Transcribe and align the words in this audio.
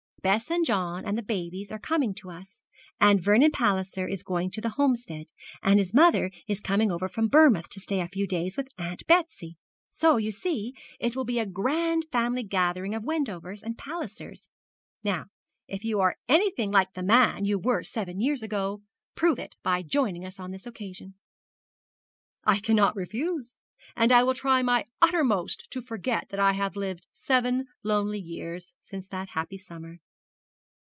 Bess 0.23 0.51
and 0.51 0.63
John 0.63 1.03
and 1.03 1.17
the 1.17 1.23
babies 1.23 1.71
are 1.71 1.79
coming 1.79 2.13
to 2.13 2.29
us, 2.29 2.61
and 2.99 3.19
Vernon 3.19 3.49
Palliser 3.49 4.07
is 4.07 4.21
going 4.21 4.51
to 4.51 4.61
the 4.61 4.69
Homestead, 4.77 5.25
and 5.63 5.79
his 5.79 5.95
mother 5.95 6.29
is 6.47 6.59
coming 6.59 6.91
over 6.91 7.07
from 7.07 7.27
Bournemouth 7.27 7.67
to 7.71 7.79
stay 7.79 8.01
a 8.01 8.07
few 8.07 8.27
days 8.27 8.55
with 8.55 8.67
Aunt 8.77 9.03
Betsy; 9.07 9.57
so 9.89 10.17
you 10.17 10.29
see 10.29 10.75
it 10.99 11.15
will 11.15 11.25
be 11.25 11.39
a 11.39 11.47
grand 11.47 12.05
family 12.11 12.43
gathering 12.43 12.93
of 12.93 13.01
Wendovers 13.03 13.63
and 13.63 13.79
Pallisers. 13.79 14.47
Now, 15.03 15.25
if 15.67 15.83
you 15.83 15.99
are 16.01 16.17
anything 16.29 16.69
like 16.69 16.93
the 16.93 17.01
man 17.01 17.43
you 17.45 17.57
were 17.57 17.81
seven 17.81 18.19
years 18.21 18.43
ago, 18.43 18.83
prove 19.15 19.39
it 19.39 19.55
by 19.63 19.81
joining 19.81 20.23
us 20.23 20.39
on 20.39 20.51
this 20.51 20.67
occasion.' 20.67 21.15
'I 22.43 22.59
cannot 22.59 22.95
refuse; 22.95 23.57
and 23.95 24.11
I 24.11 24.21
will 24.21 24.35
try 24.35 24.61
my 24.61 24.85
uttermost 25.01 25.65
to 25.71 25.81
forget 25.81 26.27
that 26.29 26.39
I 26.39 26.53
have 26.53 26.75
lived 26.75 27.07
seven 27.11 27.65
lonely 27.81 28.19
years 28.19 28.75
since 28.83 29.07
that 29.07 29.29
happy 29.29 29.57
summer.' 29.57 29.97